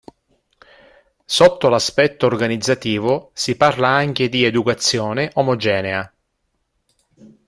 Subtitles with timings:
[1.25, 6.11] Sotto l'aspetto organizzativo, si parla anche di educazione omogenea.